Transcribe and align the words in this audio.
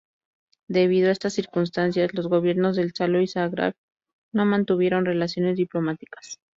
Debido 0.67 1.09
a 1.09 1.11
estas 1.11 1.33
circunstancias, 1.33 2.11
los 2.15 2.27
gobiernos 2.27 2.75
de 2.75 2.89
Saló 2.89 3.21
y 3.21 3.27
Zagreb 3.27 3.75
no 4.33 4.45
mantuvieron 4.47 5.05
relaciones 5.05 5.57
diplomáticas. 5.57 6.39